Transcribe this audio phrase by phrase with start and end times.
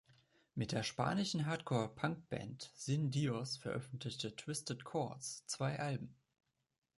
[0.55, 6.15] Mit der spanischen Hardcore-Punk-Band Sin Dios veröffentlichte Twisted Chords zwei Alben.